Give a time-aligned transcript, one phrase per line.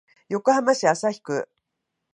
[0.29, 1.47] 横浜市旭区